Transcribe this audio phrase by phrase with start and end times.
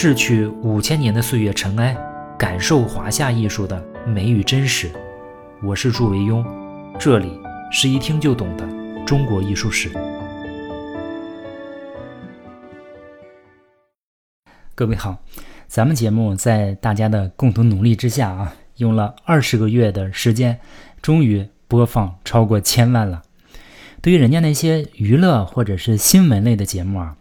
[0.00, 1.92] 逝去五千年的岁月尘埃，
[2.38, 4.88] 感受华夏艺术的美与真实。
[5.60, 6.46] 我是祝维庸，
[7.00, 7.36] 这里
[7.72, 8.64] 是一听就懂的
[9.04, 9.90] 中国艺术史。
[14.76, 15.16] 各位好，
[15.66, 20.60] 咱们节目在大家的共同努力之下啊，用了二十个月的时间，
[21.02, 23.20] 终于播放超过千万了。
[24.00, 27.16] 对于人家那些娱乐或者是新闻类的节目啊，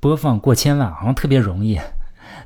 [0.00, 1.78] 播放过千万好像特别容易。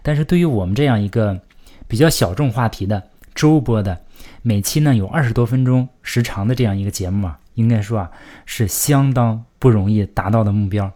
[0.06, 1.40] 但是对于我们这样一个
[1.88, 3.02] 比较小众话题的
[3.34, 3.98] 周播的，
[4.40, 8.12] 每期呢有二十多分钟时长的这样一个节目啊，应该说啊
[8.44, 10.88] 是相当不容易达到的目标。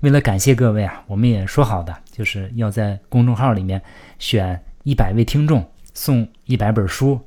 [0.00, 3.80] 为了感谢各位啊，我们也说好的就是要在公众号里面
[4.18, 7.20] 选一百位听众送一百本书。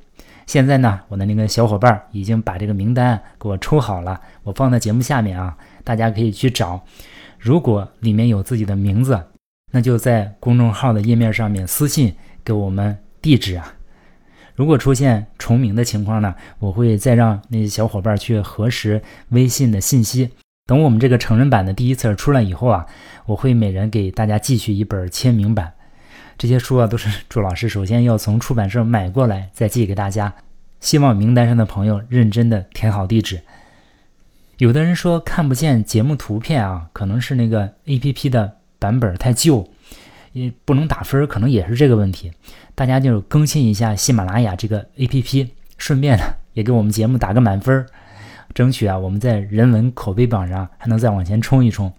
[0.44, 6.84] 现在呢，我的那个小伙伴已经把这个名单给我抽好了，我放在节目下面啊，大家可以去找。
[7.38, 9.18] 如果里面有自己的名字。
[9.70, 13.74] 那就在公众号的页面上面私信给我们地址啊。
[14.54, 20.30] 如果出现重名的情况呢，我会再让那些小伙伴去核实微信的信息。
[20.66, 22.86] 等我们这个成人版的第一册出来以后啊，
[23.26, 25.72] 我会每人给大家寄去一本签名版。
[26.36, 30.34] 这些书啊，都是朱老师首先要从出版社买过来再寄给大家。
[30.80, 33.40] 希望名单上的朋友认真的填好地址。
[34.56, 38.57] 有的人说看不见节目图片啊，可能是那个 APP 的。
[38.78, 39.68] 版本太旧，
[40.32, 42.32] 也不能打分，可能也是这个问题。
[42.74, 47.86] 大家就更新一下喜马拉雅这个 APP，顺便呢也给我们节目打个满分，
[48.54, 51.92] 争取啊我们在人文口碑榜上还能再往前冲一冲。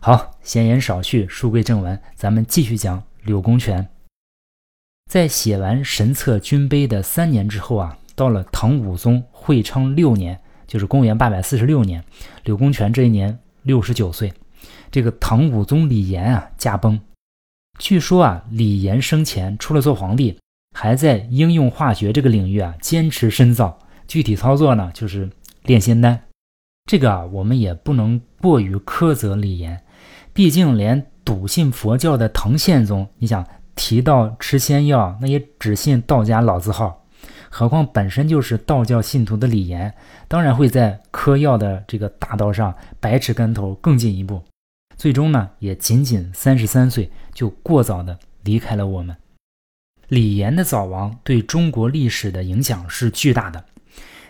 [0.00, 3.88] 好，闲言少叙，书归正文，咱们继续讲柳公权。
[5.10, 12.04] 在写完《神策军碑》的三年之后啊，到了唐武宗会昌六年，就是公元八百四十六年，
[12.44, 14.30] 柳公权这一年六十九岁。
[14.90, 16.98] 这个唐武宗李炎啊驾崩，
[17.78, 20.38] 据说啊李炎生前除了做皇帝，
[20.76, 23.78] 还在应用化学这个领域啊坚持深造。
[24.06, 25.28] 具体操作呢就是
[25.64, 26.18] 炼仙丹。
[26.86, 29.82] 这个啊我们也不能过于苛责李炎，
[30.32, 37.04] 毕竟连笃信佛教的唐宪宗，你想提到吃仙药，那也只信道家老字号，
[37.50, 39.94] 何况本身就是道教信徒的李炎，
[40.26, 44.42] 当然会在嗑药的这个大道上百尺竿头更进一步。
[44.98, 49.16] 最终呢，也仅仅三十三岁就过早的离开了我们。
[50.08, 53.64] 李炎的早亡对中国历史的影响是巨大的。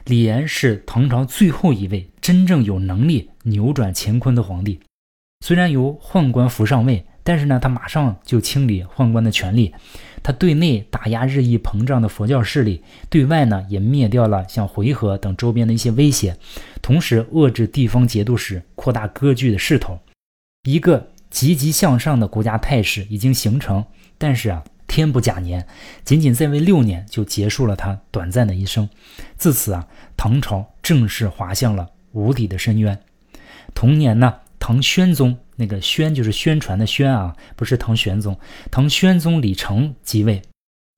[0.05, 4.79] 李炎是唐朝最后一位真正有能力扭转乾坤的皇帝。
[5.41, 9.75] 虽然由宦官扶上位，但是呢，他马上就清理宦官的权力。
[10.23, 16.37] 他对内打压日益膨胀的佛教势力，对外呢也灭掉了像回纥等周边的一些威胁，
[16.83, 19.99] 同时遏制地方节度使扩大割据的势头。
[20.71, 23.87] 一个积极向上的国家态势已经形成，
[24.19, 25.67] 但是啊，天不假年，
[26.05, 28.87] 仅仅在位六年就结束了他短暂的一生。
[29.39, 33.01] 自此啊，唐朝正式滑向了无底的深渊。
[33.75, 38.39] 同年呢，唐宣宗那个宣就是宣传的宣啊，不是唐玄宗，
[38.71, 40.43] 唐宣宗李成即位，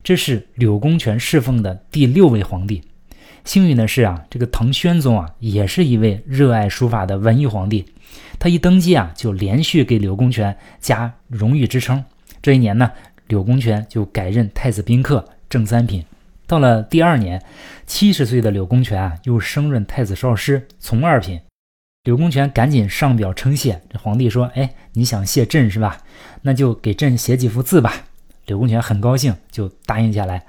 [0.03, 2.82] 这是柳公权侍奉的第六位皇帝。
[3.45, 7.84] 幸运的是啊，这个唐宣宗啊，也是一位热爱书法的文艺皇帝。
[8.39, 12.05] 他一登基啊，就连续给柳公权加荣誉之称。
[12.43, 12.91] 这一年呢，
[13.28, 16.05] 柳公权就改任太子宾客、正三品。
[16.47, 17.43] 到了第二年，
[17.87, 21.41] 七十岁的柳公权啊，又升任太子少师、从二品。
[22.05, 23.83] 柳公权赶紧上表称谢。
[23.91, 25.99] 这皇帝说：“哎，你想谢朕是吧？
[26.43, 27.93] 那就给朕写几幅字吧。”
[28.47, 30.45] 柳公权很高兴，就答应下来。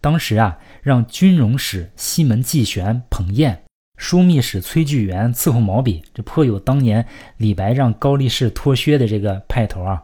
[0.00, 3.60] 当时啊，让军容使西门季玄捧砚。
[3.98, 7.04] 枢密使崔巨元伺候毛笔，这颇有当年
[7.38, 10.00] 李白让高力士脱靴的这个派头啊。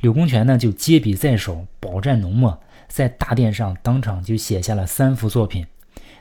[0.00, 5.64] 柳公权呢就接笔在手，饱蘸浓墨，在大殿上当场就写下了三幅作品。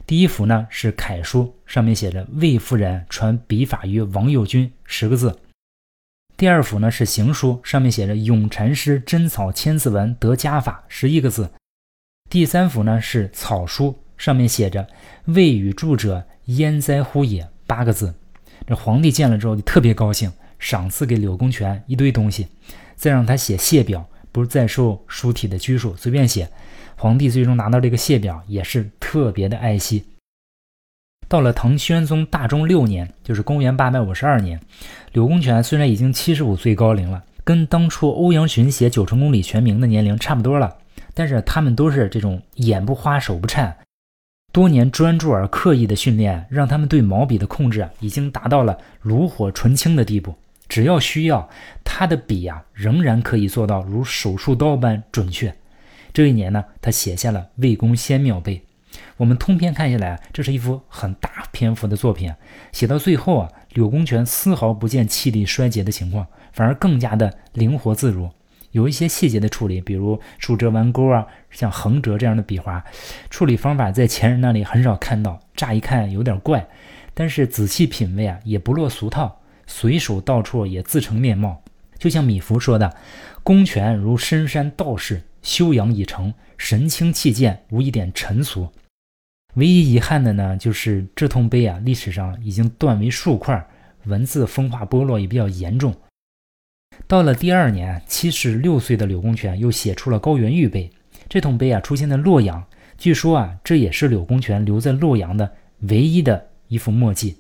[0.06, 5.40] 第一幅呢是楷书，上面写着“魏夫人传笔法于王右军”十个字。
[6.38, 11.50] 第二幅呢是行书，上面写着“永禅师真草千字文得家法”十一个字。
[12.30, 14.88] 第三幅呢是草书，上面写着
[15.26, 16.26] “未与著者”。
[16.48, 18.16] 焉哉乎也八个字，
[18.66, 22.48] 这皇帝见了之后就特别高兴，赏赐给柳公权一堆东西，
[22.96, 26.50] 再让他写谢表，不是再受书体的拘束，随便写。
[26.96, 30.06] 皇帝最终拿到这个谢表，也是特别的爱惜。
[31.28, 34.58] 到了唐宣宗大中六年，就是公元八百五十二年，
[35.12, 40.78] 柳公权虽然已经七十五岁高龄了，跟当初欧阳询写《九成宫里全名》的年龄差不多了，
[41.18, 43.76] 但是他们都是这种眼不花手不颤。
[44.54, 50.36] 多年专注而刻意的训练，让他们对毛笔的控制，已经达到了炉火纯青的地步。
[50.70, 51.50] 只要需要，
[51.84, 55.56] 他的笔呀仍然可以做到如手术刀般准确。
[56.14, 58.56] 这一年呢，他写下了《魏公先庙碑》。
[59.18, 62.32] 我们通篇看下来，这是一幅很大篇幅的作品。
[62.72, 68.30] 写到最后啊，柳公权丝毫不见气力衰竭的情况，反而更加的灵活自如。
[68.78, 72.86] 有一些细节的处理，比如竖折弯钩啊，像横折这样的笔画，
[73.32, 76.68] 处理方法在前人那里很少看到，乍一看有点怪，
[77.16, 81.64] 但是仔细品味啊，也不落俗套，随手到处也自成面貌。
[81.98, 82.96] 就像米芾说的
[83.42, 88.70] ：“公权如深山道士，修养已成，神清气健，无一点尘俗。”
[89.58, 93.68] 唯一遗憾的呢，就是这通碑啊，历史上已经断为数块，
[94.06, 95.96] 文字风化剥落也比较严重。
[97.08, 100.84] 到了第二年，七十六岁的柳公权又写出了《高原玉碑》。
[101.30, 102.62] 这通碑啊，出现在洛阳。
[102.98, 105.50] 据说啊，这也是柳公权留在洛阳的
[105.84, 107.38] 唯一的一幅墨迹。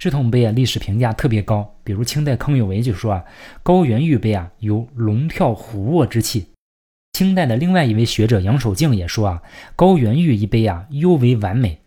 [0.00, 1.76] 这通碑啊，历史评价特别高。
[1.84, 3.24] 比如清代康有为就说啊，
[3.62, 6.46] 《高原玉碑》啊，有龙跳虎卧之气。
[7.12, 9.42] 清代的另外一位学者杨守敬也说啊，
[9.76, 11.78] 《高原玉》一碑啊，尤为完美。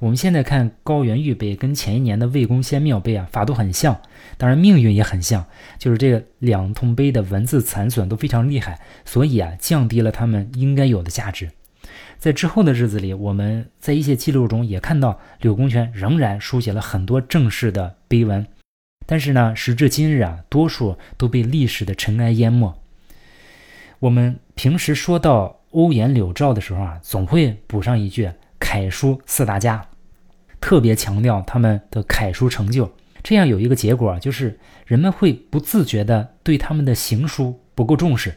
[0.00, 4.00] 我们现在看高原玉碑，跟前一年的魏公先庙碑啊，法度很像，
[4.36, 5.46] 当然命运也很像，
[5.78, 11.50] 就是这个两通碑的文字残损都非常厉害，所以啊，降低了他们应该有的价值。
[12.18, 18.44] 在之后的日子里，我们在一些记录中也看到柳公权仍然书写了很多正式的碑文，
[19.06, 22.76] 但是呢，时至今日啊，多数都被历史的尘埃淹没。
[24.00, 28.30] 我们平时说到欧颜柳赵的时候啊，总会补上一句。
[28.58, 29.86] 楷书四大家，
[30.60, 32.90] 特别强调他们的楷书成就，
[33.22, 38.34] 这样有一个结果，就是人们会不自觉地对他们的行书不够重视。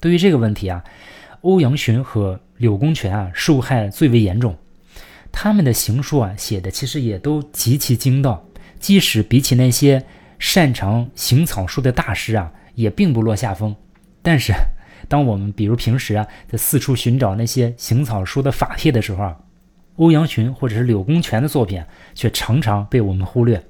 [0.00, 0.84] 对于这个问题啊，
[1.42, 4.56] 欧阳询和柳公权啊受害最为严重。
[5.32, 8.46] 他们的行书啊写的其实也都极其精到，
[8.78, 10.04] 即使比起那些
[10.38, 13.74] 擅长行草书的大师啊，也并不落下风。
[14.22, 14.52] 但是，
[15.08, 19.36] 当我们比如平时啊在四处寻找那些行草书的法帖的时候啊，
[19.96, 21.82] 欧阳询或者是柳公权的作品
[22.14, 23.64] 却常常被我们忽略，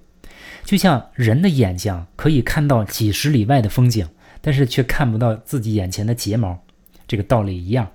[0.65, 4.09] 就像人的眼睛可以看到几十里外的风景，
[4.41, 6.59] 但是却看不到自己眼前的睫毛，
[7.06, 7.88] 这个道理一样。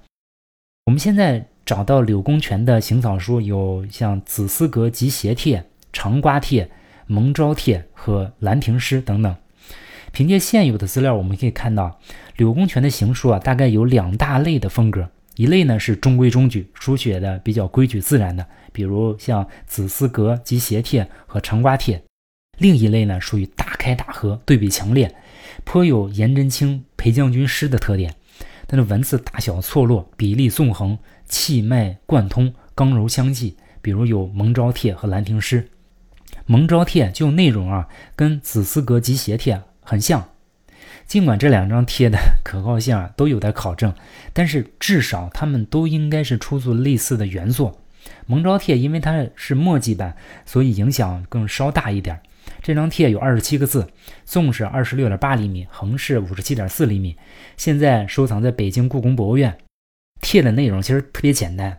[0.86, 5.60] 我们现在找到柳公权的行草书有像《子思阁集协帖》
[5.94, 6.66] 《长瓜帖》
[7.08, 9.36] 《蒙昭帖》和《兰亭诗》等等。
[10.12, 12.00] 凭借现有的资料，我们可以看到
[12.36, 15.10] 柳公权的行书啊，大概有两大类的风格。
[15.36, 21.98] 一类呢是中规中矩，书写的比较规矩自然的，比如像《子思阁集协帖》和《长瓜帖》；
[22.58, 25.16] 另一类呢属于大开大合，对比强烈，
[25.64, 28.14] 颇有颜真卿裴将军诗的特点。
[28.68, 33.56] 它的文字大小错落，比例纵横，气脉贯通，刚柔相济。
[33.82, 35.62] 比如有《蒙昭帖》和《兰亭诗》。
[36.46, 40.30] 《蒙昭帖》就内容啊，跟《子思阁集协帖》很像。
[41.06, 43.94] 尽管这两张贴的 可靠性啊都有待考证，
[44.32, 47.78] 但是至少他们都应该是出自类似的原作。
[48.26, 52.20] 蒙昭帖因为它是墨迹版，所以影响更稍大一点。
[52.62, 53.88] 这张帖有二十七个字，
[54.26, 57.18] 纵是二十六点八厘米，横是五十七点四厘米。
[57.58, 59.58] 现在收藏在北京故宫博物院。
[60.22, 61.78] 帖的内容其实特别简单，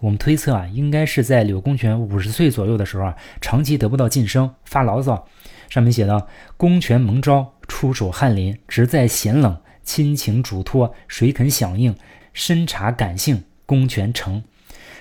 [0.00, 5.26] 我们推测啊，应该是在柳公权五十岁左右的时候啊，长期得不到晋升，发牢骚。
[5.68, 11.94] 上面写道：“公权蒙昭。”出手翰林，直在闲冷，亲情嘱托，谁肯响应？
[12.32, 14.42] 深察感性，公权成。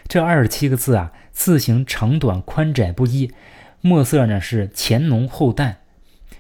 [0.10, 3.32] 这二十七个字啊，字形长短宽窄不一，
[3.80, 5.78] 墨色呢是前浓后淡，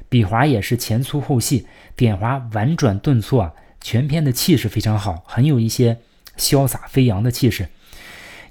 [0.09, 1.65] 笔划也是前粗后细，
[1.95, 5.99] 点划婉转顿挫啊，全篇的气势非常好，很有一些
[6.37, 7.69] 潇洒飞扬的气势。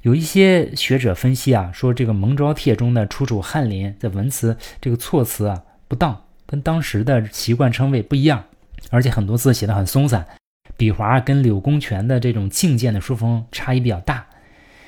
[0.02, 6.22] 有一些学者分析啊，说这个《蒙昭帖》中的出处翰林在文词这个措辞啊不当。
[6.48, 8.44] 跟当时的习惯称谓不一样，
[8.90, 10.24] 而且很多字写的很松散，
[10.76, 14.24] 笔划跟柳公权的这种静健的书风差异比较大。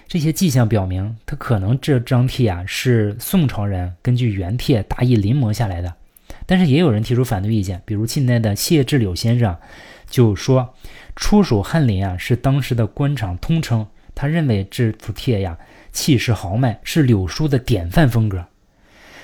[0.07, 5.93] 这些迹象表明，他可能这张帖啊是宋朝人根据原帖大意临摹下来的。
[6.47, 9.57] 但是也有人提出反对意见，比如近代的谢志柳先生
[10.09, 10.77] 就说，
[11.17, 13.85] 出手翰林啊是当时的官场通称，
[14.19, 15.57] 他认为这幅帖呀
[15.93, 18.45] 气势豪迈，是柳书的典范风格。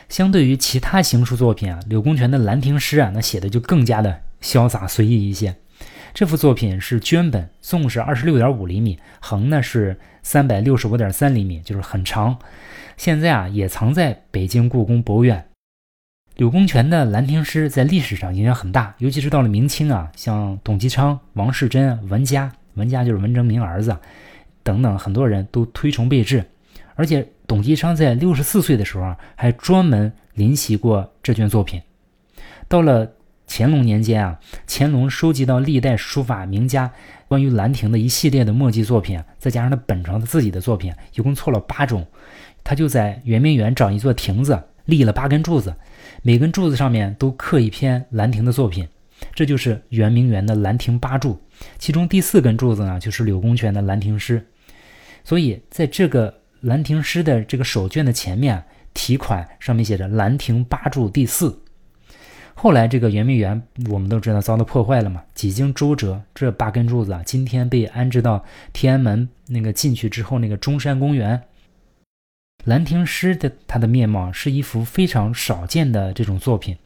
[0.09, 5.57] 相对于其他行书作品啊，柳公权的《兰亭诗》啊，那写的就更加的潇洒随意一些。
[6.15, 12.39] 这幅作品是绢本，纵是二十六点五厘米，横呢是三百六十五点三厘米，就是很长。
[12.97, 15.45] 现在啊，也藏在北京故宫博物院。
[16.37, 23.97] 柳公权的《兰亭诗》在历史上影响很大，尤其是到了明清啊，像董其昌、王士祯、文嘉，文嘉就是文征明儿子
[24.65, 26.45] 等等，很多人都推崇备至。
[26.97, 31.81] 而且董其昌在六十四岁的时候啊，还专门临习过这卷作品。
[32.67, 33.13] 到了
[33.47, 36.91] 乾隆年间啊，乾隆收集到历代书法名家
[37.29, 42.07] 关于兰亭的一系列的墨迹作品，再加上他本朝的自己的作品，一共错了八种。
[42.63, 45.75] 他就在圆明园找一座亭子，立了八根柱子，
[46.23, 48.89] 每根柱子上面都刻一篇兰亭的作品，
[49.35, 51.39] 这就是圆明园的兰亭八柱。
[51.79, 54.47] 其中第四根柱子呢，就是柳公权的兰亭诗。
[55.25, 58.63] 所以在这个兰亭诗的这个手卷的前面，
[58.93, 61.61] 题款上面写着“兰亭八柱第四”。
[62.57, 71.43] 后来这个圆明园我们都知道遭到破坏了嘛，几经周折，这八根柱子啊，今天被安置到天安门那个进去之后那个中山公园。
[72.65, 76.77] 兰亭诗的它的面貌是一幅非常少见的这种作品，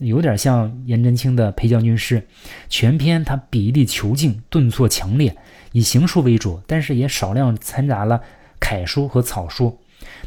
[0.00, 2.20] 有点像颜真卿的《裴将军诗》，
[2.68, 5.36] 全篇它笔力遒劲，顿挫强烈，
[5.72, 8.20] 以行书为主，但是也少量掺杂了
[8.58, 9.78] 楷书和草书。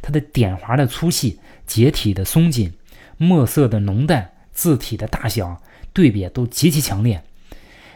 [0.02, 2.74] 它的点划的粗细、结体的松紧、
[3.18, 4.30] 墨色的浓淡。
[4.54, 5.60] 字体的大小
[5.94, 7.24] 对比都极其强烈。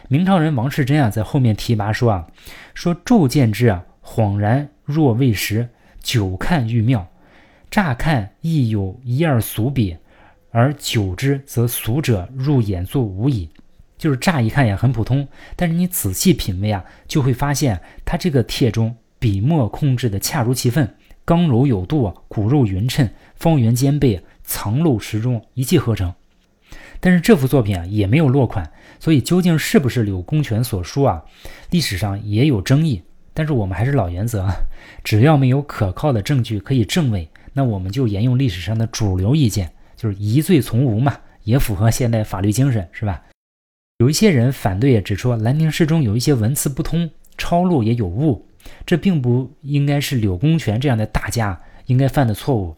[0.08, 2.26] 明朝人王世贞啊，在后面提拔说啊，
[2.74, 5.68] 说骤见之啊，恍然若未识；
[6.02, 7.06] 久看愈妙。
[7.70, 9.98] 乍看亦有一二俗笔，
[10.50, 13.48] 而久之则俗者入眼作无矣。
[13.96, 15.26] 就是乍一看也很普通，
[15.56, 26.14] 但是你仔细品味啊，就会发现他这个帖中笔墨控制的恰如其分，刚柔有度，骨肉匀称，方圆兼备，藏漏适中，一气呵成。
[27.00, 31.24] 但是这幅作品啊也没有落款，所以究竟是不是柳公权所书啊？
[31.70, 33.02] 历史上也有争议。
[33.34, 34.54] 但是我们还是老原则啊，
[35.02, 43.22] 只要没有可靠的证据可以证伪，那我们就沿用历史上的主流意见，就是疑罪从无嘛，也符合现代法律精神，是吧？
[43.98, 48.46] 有一些人反对，也指出《兰亭诗》中有一些文词不通，抄录也有误，
[48.86, 52.76] 这并不应该是柳公权这样的大家应该犯的错误。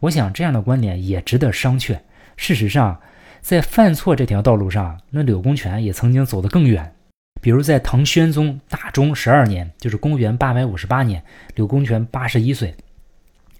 [0.00, 1.98] 我想这样的观点也值得商榷。
[2.36, 3.00] 事实上。
[3.42, 6.94] 在犯错这条道路上，那柳公权也曾经走得更远。
[7.40, 11.22] 比如在唐宣宗大中十二年，就是公元八百五十八年，
[11.54, 12.74] 柳公权八十一岁。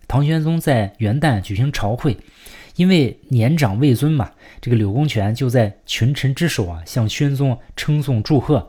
[0.07, 2.19] 唐宣宗在元旦举行朝会，
[2.81, 8.67] 因为年长位尊嘛，这个柳公权就在群臣之首啊，向宣宗称颂祝贺。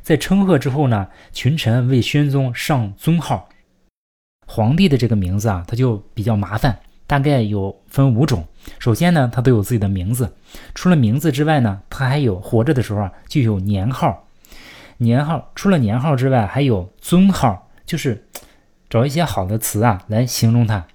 [0.00, 3.50] 在称贺之后呢，群臣为宣宗上尊号。
[4.46, 6.78] 皇帝的这个名字啊，他就比较麻烦。
[7.06, 8.46] 大概有分五种。
[8.78, 10.32] 首先呢，他都有自己的名字。
[10.74, 14.26] 除了名字之外呢，他还有活着的时候啊就有年号。
[14.96, 18.26] 年号除了年号之外，还有尊号，就是
[18.88, 20.86] 找一些好的词啊来形容他。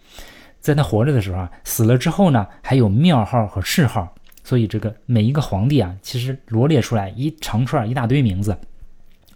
[0.66, 4.12] 在他活着的时候啊，死了之后呢，还有庙号和谥号。
[4.44, 8.58] 所以这个每一个皇帝啊，其实罗列出来一长串一大堆名字。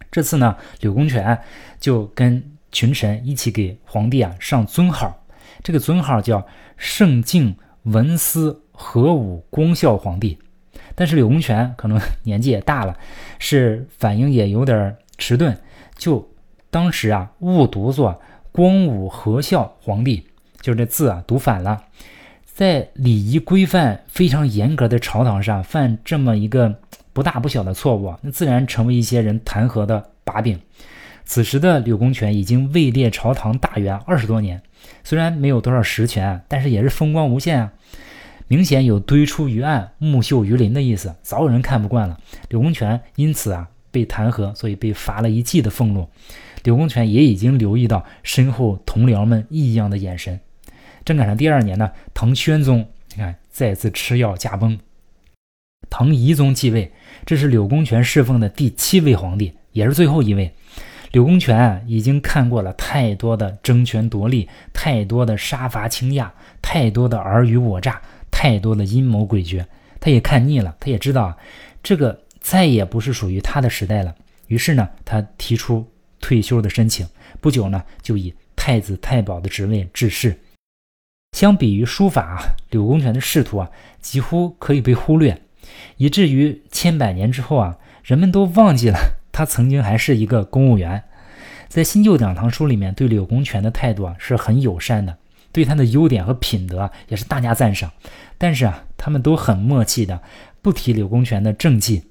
[0.09, 1.39] 这次呢，柳公权
[1.79, 5.23] 就跟群臣一起给皇帝啊上尊号。
[5.61, 6.43] 这个尊号叫
[6.77, 10.39] 圣敬文思和武光孝皇帝，
[10.95, 12.97] 但是柳公权可能年纪也大了，
[13.37, 15.55] 是反应也有点迟钝，
[15.95, 16.27] 就
[16.71, 18.19] 当时啊误读作
[18.51, 20.25] 光武和孝皇帝，
[20.61, 21.83] 就是这字啊读反了，
[22.45, 26.79] 在礼仪规范非常严格的朝堂上犯这么一个
[27.13, 30.59] 不大不小的错误，那自然成为一些人弹劾的把柄。
[31.25, 34.61] 此时的柳公权已经位列朝堂大员二十多年。
[35.03, 37.73] 虽然没有多少实权，但是也是风光无限啊！
[38.47, 42.19] 明显有堆出于案、木秀于林的意思，早有人看不惯了。
[42.49, 46.07] 柳公权因此啊被弹劾，所以被罚了一季的俸禄。
[46.63, 50.39] 柳公权也已经留意到身后同僚们异样的眼神。
[51.09, 54.77] 正赶上第二年呢，唐宣宗你看再次吃药驾崩，
[55.89, 56.91] 唐懿宗继位，
[57.25, 60.53] 这是柳公权侍奉的第七位皇帝，也是最后一位。
[61.11, 66.29] 柳公权已经看过了太多的争权夺利，太多的杀伐倾轧，
[66.61, 67.99] 太多的尔虞我诈，
[68.29, 69.65] 太多的阴谋诡谲，
[69.99, 70.75] 他也看腻了。
[70.79, 71.35] 他也知道
[71.81, 74.13] 这个再也不是属于他的时代了。
[74.45, 75.83] 于是呢，他提出
[76.21, 77.07] 退休的申请。
[77.41, 80.39] 不久呢，就以太子太保的职位致仕。
[81.31, 83.69] 相比于书法，柳公权的仕途啊，
[84.01, 85.41] 几乎可以被忽略，
[85.97, 88.97] 以至于千百年之后啊，人们都忘记了。
[89.31, 91.01] 他曾经还是一个公务员，
[91.69, 95.17] 在新旧两堂书里面对柳公权的态度啊是很友善的，
[95.51, 97.89] 对他的优点和品德也是大加赞赏。
[98.37, 100.21] 但是啊，他们都很默契的
[100.61, 102.03] 不提柳公权的政绩。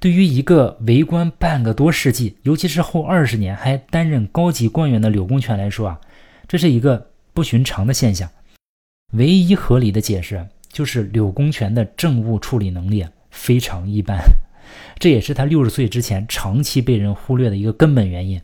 [0.00, 6.00] 对于一个为官半个多世纪，尤其是后二十年还担任高级官员的柳公权来说啊，
[6.48, 8.30] 这是一个不寻常的现象。
[9.14, 14.20] 唯一合理的解释就是柳公权的政务处理能力非常一般。
[14.98, 18.40] 这也是他六十岁之前长期被人忽略的一个根本原因。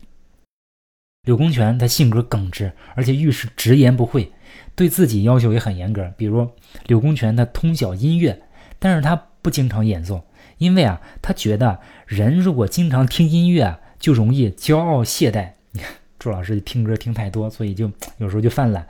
[1.23, 4.31] 柳公权他性格耿直，而且遇事直言不讳，
[4.75, 6.13] 对自己要求也很严格。
[6.17, 6.49] 比如
[6.85, 8.41] 柳公权他通晓音乐，
[8.79, 10.25] 但是他不经常演奏，
[10.57, 15.53] 因为啊，他觉得人如果经常听音乐，就容易骄傲懈怠。
[16.19, 18.87] 朱老师听歌听太多，所以就 有时候就犯懒。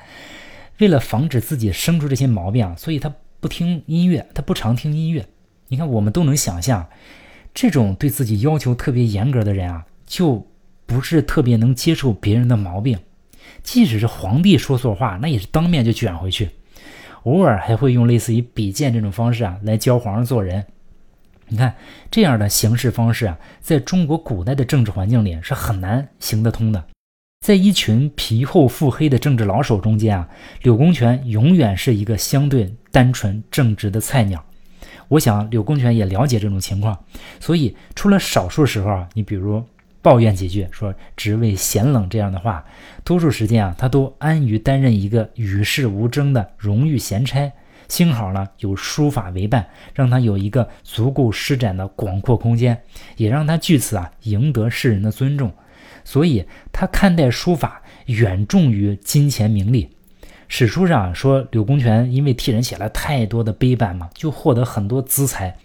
[0.80, 5.26] 为了防止自己生出这些毛病啊，所以他不听音乐，他不常听音乐。
[5.68, 6.88] 你看，我们都能想象，
[7.54, 10.48] 这种对自己要求特别严格的人啊，就
[10.86, 13.00] 不是特别能接受别人的毛病。
[13.64, 16.50] 即使是皇帝说错话，那也是当面就卷回去。
[17.24, 20.66] 偶尔还会用类似于比剑这种方式啊，来教皇上做人。
[21.50, 21.76] 你看
[22.12, 26.86] 这样的行事方式啊，在中国古代的政治环境里是很难行得通的。
[27.48, 30.28] 在一群皮厚腹黑的政治老手中间啊，
[30.64, 34.44] 柳公权永远是一个相对单纯正直的菜鸟。
[35.08, 37.06] 我想柳公权也了解这种情况，
[37.40, 39.64] 所以除了少数时候啊，你比如
[40.02, 42.66] 抱怨几句，说职位闲冷这样的话，
[43.06, 47.50] 多数时间啊，他都安于担任一个与世无争的荣誉闲差。
[47.88, 52.78] 幸好呢，有书法为伴，让他有一个足够施展的广阔空间，
[53.16, 55.50] 也让他据此啊赢得世人的尊重。
[56.04, 59.90] 所以，他看待书法远重于金钱名利。
[60.48, 65.58] 史书上说，柳公权因为替人写了太多的碑版嘛，就获得很多资财。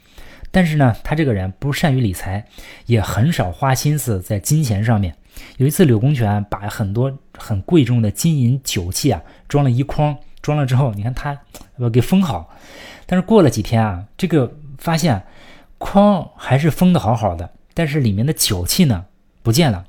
[0.51, 2.45] 但是呢，他这个人不善于理财，
[2.87, 5.15] 也很少花心思在金钱上面。
[5.57, 11.39] 有一次，柳公权把很多很贵重的金银酒器啊装了一筐，装了之后，你看他
[11.91, 12.51] 给封好。
[13.07, 15.23] 但是过了几天啊，这个发现
[15.79, 19.07] 筐还是封的好好的，但是里面的酒器呢
[19.43, 19.87] 不见了。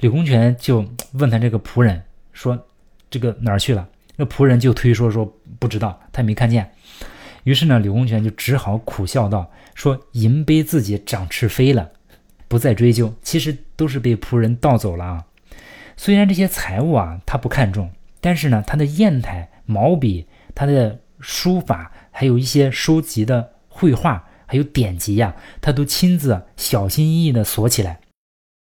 [0.00, 2.02] 柳公权就问他这个仆人
[2.32, 2.66] 说
[3.10, 6.70] ：“这个哪儿去了？”那仆人就推说说不知道，他也没看见。
[7.44, 11.90] 于是呢，柳公权就只好苦笑道：“说银杯自己长翅飞了，
[12.48, 13.14] 不再追究。
[13.22, 15.24] 其实都是被仆人盗走了啊。
[15.96, 17.90] 虽然这些财物啊他不看重，
[18.20, 28.00] 但是呢，他的砚台、毛笔、他的书法，还有一些收集的绘画，还有典籍呀，他都亲自小心翼翼地锁起来。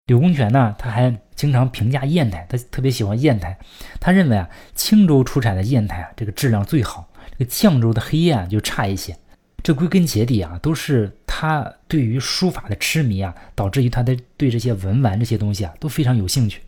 [0.10, 1.16] 柳公权呢，他还。
[1.40, 3.58] 经常评价砚台，他特别喜欢砚台。
[3.98, 7.08] 他认为啊，青州出产的砚台啊，这个质量最好。
[7.38, 9.16] 这个绛州的黑砚就差一些。
[9.64, 16.60] 这归根结底啊，都是他对于书法的痴迷啊，导致于他的对这些文玩这些东西啊都非常有兴趣。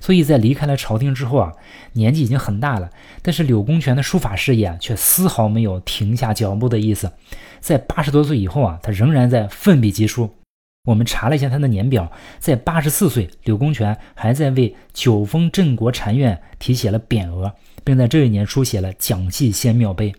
[0.00, 1.52] 所以在离开了朝廷之后啊，
[1.92, 2.90] 年纪已经很大了，
[3.22, 7.12] 但是柳公权的书法事业却丝毫没有停下脚步的意思。
[7.60, 10.34] 在八十多岁以后啊，他仍然在奋笔疾书。
[10.84, 20.14] 我们查了一下他的年表，在八十四岁，柳公权还在为九峰镇国禅院题写了匾额，并在这一年书写了蒋系仙庙碑。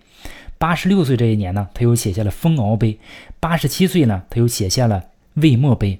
[0.59, 2.99] 八十六岁这一年呢，他又写下了封鳌碑。
[3.39, 5.03] 八十七岁呢，他又写下了
[5.35, 5.99] 魏墨碑。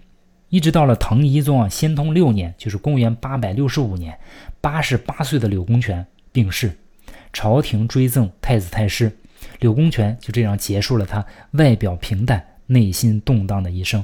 [0.50, 4.18] 一直到了唐懿宗啊，先通六年，就是公元八百六十五年，
[4.62, 6.78] 八十八岁的柳公权病逝，
[7.34, 9.16] 朝廷追赠太子太师，
[9.60, 14.04] 柳公权就这样结束了他外表平淡、内心动荡的一生。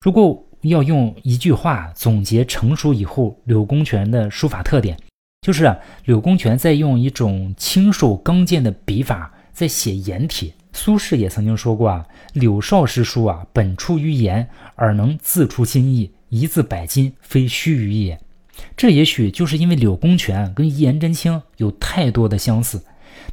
[0.00, 4.96] 如果要用一句话总结成熟以后柳公权的书法特点，
[5.42, 10.52] 就是啊，柳公权在用一种清瘦刚健的笔法在写颜体。
[10.72, 18.20] 苏轼也曾经说过啊，柳少师书啊，本出于颜，而能自出心意，一字百金，非虚臾也。
[18.76, 22.82] 这也许就是因为柳公权跟颜真卿有太多的相似。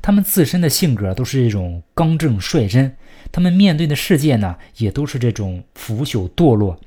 [0.02, 2.96] 他们自身的性格都是这种刚正率真，
[3.34, 6.80] 他们面对的世界呢，也都是这种腐朽堕落。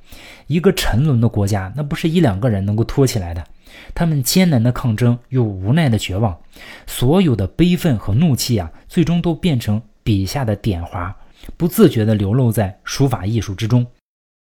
[0.46, 3.44] 一个沉沦的国家，那不是一两个人能够托起来的。
[3.92, 6.38] 他们艰难的抗争，又无奈的绝望，
[6.86, 11.16] 所有的悲愤和怒气啊，最终都变成笔下的点划，
[11.56, 13.84] 不自觉地流露在书法艺术之中。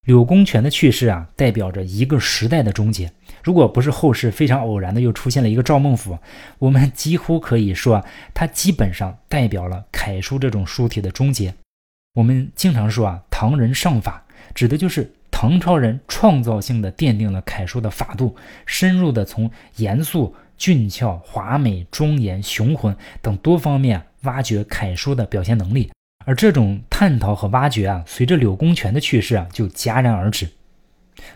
[0.05, 3.11] 柳公权的去世啊，代表着一个时代的终结。
[3.45, 6.19] 如果不是后世非常偶然的又出现了一个赵孟俯，
[6.59, 8.05] 我们几乎可以说，
[8.35, 11.55] 他基本上代表了楷书这种书体的终结。
[12.15, 14.25] 我们经常说啊，唐人上法，
[14.55, 25.91] 指的就是唐朝人创造性的奠定了楷书的法度，深入的从严肃、俊俏、华美、庄严、雄浑等多方面挖掘楷书的表现能力。
[26.25, 30.49] 而这种探讨和挖掘啊，随着柳公权的去世啊，就戛然而止。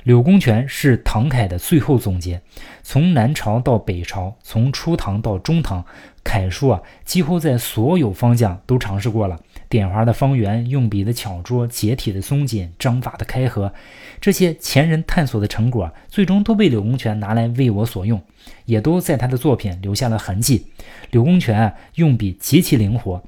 [0.03, 2.41] 柳公权是唐楷的最后总结，
[2.83, 5.85] 从南朝到北朝，从初唐到中唐，
[6.25, 9.39] 楷书啊几乎在所有方向都尝试过了。
[9.69, 13.73] 点划的方圆，用笔的巧拙，结体的松紧，章法的开合，
[14.19, 18.23] 这些前人探索的成果，最终都被柳公权拿来为我所用，
[18.65, 20.67] 也都在他的作品留下了痕迹。
[21.11, 23.23] 柳公权用笔极其灵活，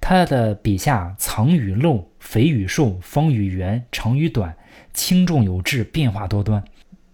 [0.00, 4.56] 他的笔下藏与露，肥与瘦，方与圆，长与短。
[4.94, 6.64] 轻重有致，变化多端。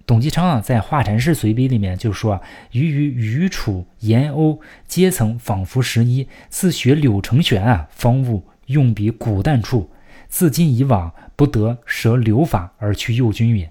[0.06, 2.40] 董其昌啊，在《画禅师随笔》里面就说啊
[2.72, 6.28] ：“余于余楚、颜欧阶层，仿佛十一。
[6.48, 9.88] 自学柳承玄啊，方悟用笔古淡处，
[10.28, 13.70] 自今以往不得舍柳法而去右军也。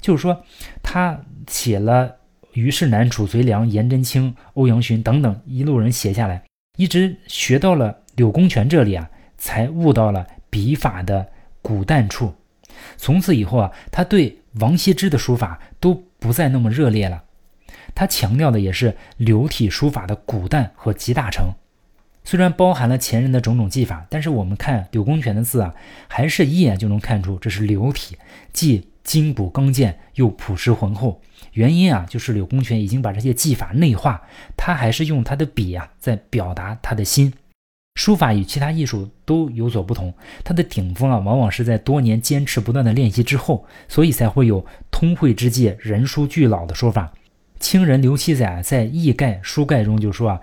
[0.00, 0.44] 就是说，
[0.82, 1.18] 他
[1.48, 2.16] 写了
[2.52, 6.44] 虞世南、褚遂良、颜真卿、欧阳询等等一路人写下来，
[6.76, 11.26] 一直学到了柳公权这里啊，才悟到了笔法的
[11.62, 12.34] 古淡处。
[12.96, 17.24] 从此以后啊，他对王羲之的书法都不再那么热烈了。
[17.94, 21.52] 他强调的也是流体书法的古淡和集大成。
[22.24, 25.74] 虽然包含了前人的种种技法，但是我们看柳公权的字啊，
[26.08, 28.18] 还是一眼就能看出这是流体，
[28.52, 31.22] 既筋骨刚健又朴实浑厚。
[31.52, 34.22] 原因啊，就是柳公权已经把这些技法内化，
[34.56, 37.32] 他还是用他的笔啊，在表达他的心。
[37.98, 47.12] 书法与其他艺术都有所不同，它的顶峰啊，往往是在多年坚持不断的练习之后，所以才会有通会之界，人书俱老的说法。
[47.58, 50.40] 清人刘熙载在《艺概·书概》中就说啊：“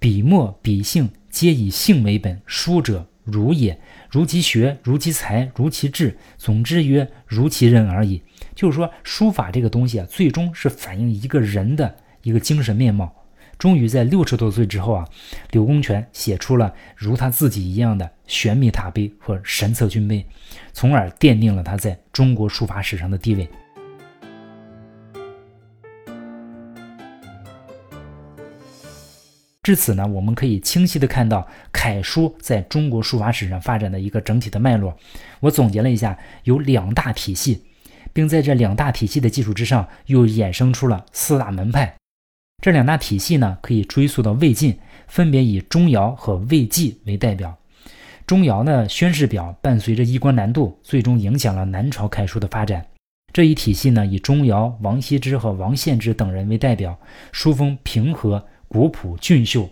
[0.00, 3.78] 笔墨笔性皆以性为本，书者如也，
[4.10, 8.20] 如其学，如其才，如其志，总之曰如其人而已。”
[8.56, 13.14] 就是说，书法这个东西啊，最终是反映一个人的一个精神面貌。
[13.58, 15.08] 终于在六十多岁之后啊，
[15.50, 20.24] 柳公权写出了如他自己一样的玄秘塔碑和神策军碑，
[20.72, 23.48] 从而奠定了他在中国书法史上的地位。
[29.62, 34.96] 至此呢，我们可以清晰的看到楷书在中国书法史上发展的一个整体的脉络。
[35.40, 37.64] 我总结了一下，有两大体系，
[38.12, 41.96] 并在这两大体系的基础之上，又衍生出了四大门派。
[42.62, 47.56] 这两大体系呢，可以追溯到魏晋，分别以钟繇和魏纪为代表。
[48.26, 52.84] 钟繇呢，宣示表伴随着衣冠南渡，最终影响了南朝楷书的发展。
[53.32, 56.98] 这一体系呢，以钟繇、王羲之和王献之等人为代表，
[57.30, 59.70] 书风平和、古朴、俊秀。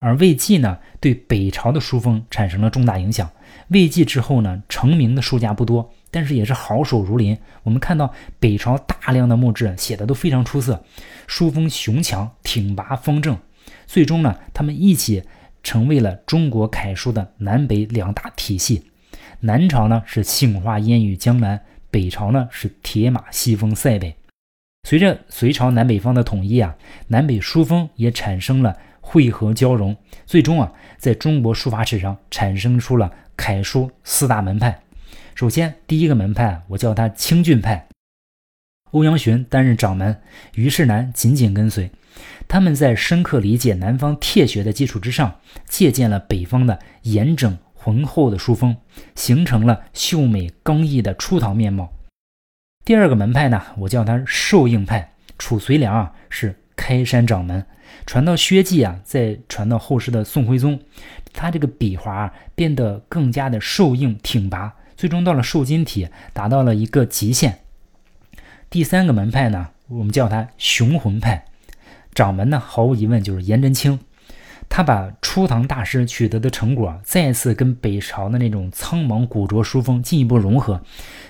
[0.00, 3.30] 而魏纪呢，对北朝的书风产生了重大影响。
[3.68, 5.94] 魏纪之后呢，成名的书家不多。
[6.10, 7.38] 但是也是好手如林。
[7.62, 10.84] 我们看到北朝大量的墓志写的都非常出色，
[11.26, 13.38] 书风雄强、挺拔、方正。
[13.86, 15.24] 最终呢，他们一起
[15.62, 18.90] 成为了中国楷书的南北两大体系。
[19.40, 24.14] 南朝呢是杏花烟雨江南，北朝呢是铁马西风塞北。
[24.88, 26.74] 随着隋朝南北方的统一啊，
[27.08, 29.96] 南北书风也产生了汇合交融。
[30.26, 34.80] 最终啊，在中国书法史上产生出了楷书四大门派。
[35.40, 37.88] 首先，第一个门派，我叫他清俊派。
[38.90, 40.20] 欧阳询担任掌门，
[40.52, 41.90] 虞世南紧紧跟随。
[42.46, 48.76] 他们在深刻理解南方帖学的基础之上，借鉴了北方的严整浑厚的书风，
[49.14, 51.90] 形成了秀美刚毅的初唐面貌。
[52.84, 55.14] 第二个门派呢，我叫他寿应派。
[55.38, 57.64] 褚遂良啊是开山掌门，
[58.04, 60.78] 传到薛稷啊，再传到后世的宋徽宗，
[61.32, 64.74] 他这个笔画变得更加的瘦硬挺拔。
[65.00, 67.60] 最终到了瘦金体，达到了一个极限。
[68.68, 71.46] 第三个门派呢，我们叫它雄浑派，
[72.14, 73.98] 掌门呢毫无疑问就是颜真卿。
[74.68, 80.82] 他把初唐大师取得的成果，再次跟北朝的那种苍茫古拙书风进一步融合，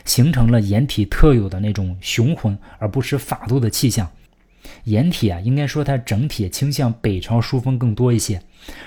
[0.05, 4.11] 形成了颜体特有的那种雄浑而不失法度的气象。
[4.85, 8.41] 颜体啊，应该说它整体倾向北朝书风更多一些，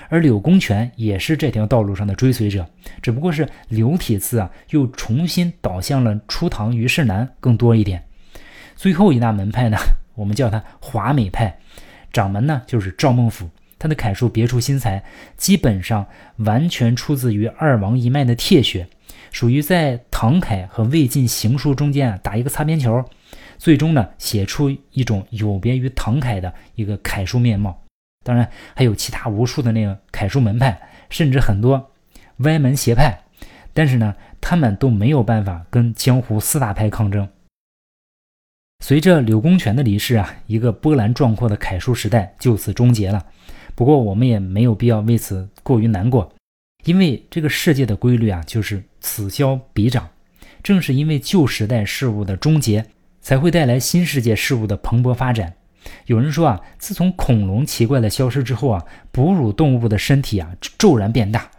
[0.08, 2.66] 而柳公权也是这条道路上的追随者，
[3.02, 8.02] 只不过是柳体字啊，又重新导向了初唐虞世南更多一点。
[8.76, 9.76] 最后一大门派呢，
[10.14, 11.58] 我们叫它华美派，
[12.12, 15.04] 掌门呢就是赵孟俯，他的楷书别出心裁，
[15.36, 16.06] 基本上
[16.36, 18.88] 完全出自于二王一脉的帖学，
[19.30, 23.04] 属于在唐楷和魏晋行书中间啊打一个擦边球。
[23.58, 27.82] 最终呢，写出一种有别于唐楷的一个楷书面貌。
[28.24, 31.92] 当然，还有其他无数的那个楷书门派，甚至很多
[32.38, 33.20] 歪门邪派。
[33.72, 37.28] 但是呢，他们都没有办法跟江湖四大派抗争。
[38.84, 43.26] 随着柳公权的离世啊，一个波澜壮阔的楷书时代就此终结了。
[43.74, 46.32] 不过，我们也没有必要为此过于难过，
[46.84, 50.08] 因为这个世界的规律啊，就是此消彼长。
[50.62, 52.86] 正是因为旧时代事物的终结。
[53.24, 55.54] 才会带来新世界事物的蓬勃发展。
[56.04, 61.50] 有人说啊，自从恐龙奇怪的消失之后啊，哺乳动物的身体啊骤然变大。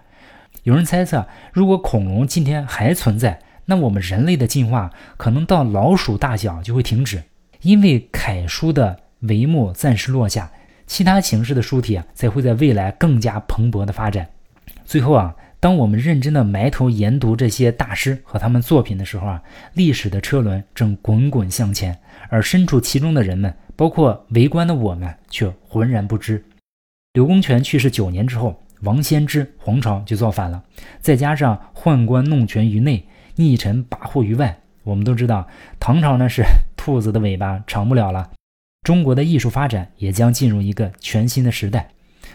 [0.62, 7.23] 有人猜测，如果恐龙今天还存在，那我们人类的进化可能到老鼠大小就会停止，
[7.62, 10.51] 因为楷书的帷幕暂时落下，
[10.86, 14.30] 其他形式的书体啊才会在未来更加蓬勃的发展。
[14.86, 15.36] 最后啊。
[15.65, 19.41] 当我们认真的埋头研读这些大师和他们作品的时候啊，
[19.73, 21.97] 历史的车轮正滚滚向前，
[22.30, 26.45] 而身处其中的人们，包括围观的我们，却浑然不知。
[27.13, 30.63] 柳公权去世九年之后，王仙芝，皇朝就造反了。
[30.99, 33.04] 再加上宦官弄权于内，
[33.38, 35.47] 逆臣跋扈于外，我们都知道，
[35.80, 36.43] 唐朝呢是
[36.78, 38.30] 兔子的尾巴长不了了。
[38.84, 41.89] 中国的艺术发展也将进入一个全新的时代。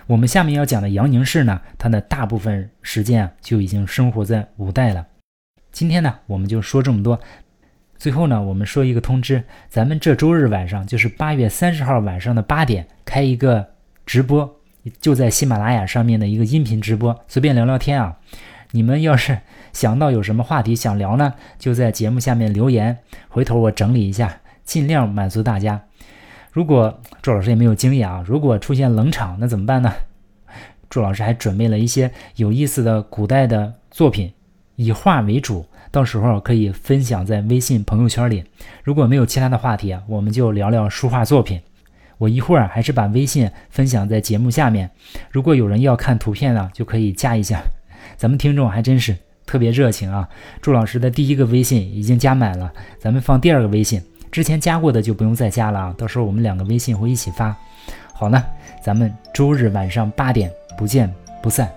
[0.07, 5.07] 我们下面要讲的杨凝氏呢，他的大部分时间啊就已经生活在五代了。
[5.73, 7.19] 今天呢，我们就说这么多。
[7.97, 13.75] 最后呢，我们说一个通知，咱们这周日晚上，就是八月三十号晚上的八点，开一个
[14.07, 14.57] 直播，
[15.01, 18.17] 就在喜马拉雅上面的一个音频直播，随便聊聊天啊。
[18.73, 19.39] 你们要是
[19.73, 25.83] 想到有什么话题想聊呢，就在节目下面留言，回头我整理一下，尽量满足大家。
[26.53, 29.93] 如果朱老师也没有经验啊，如果出现冷场，那怎么办呢？
[30.89, 34.33] 朱老师还准备了一些有意思的古代的作品，
[34.77, 35.65] 以画为主。
[35.93, 38.45] 到时候可以分享在微信朋友圈里。
[38.85, 41.61] 如果没有其他的话题啊，我们就聊聊书画作品。
[42.19, 44.91] 我一会儿还是把微信分享在节目下面。
[45.31, 47.63] 如果有人要看图片呢，就可以加一下。
[48.17, 50.29] 咱们听众还真是特别热情啊！
[50.61, 55.95] 祝老师的第一个微信已经加满了，咱们放第二个微信，之前加过的就不用再加了啊。
[55.97, 57.55] 到时候我们两个微信会一起发。
[58.13, 58.45] 好呢，
[58.83, 61.13] 咱们周日晚上八点不见
[61.43, 61.71] 不散。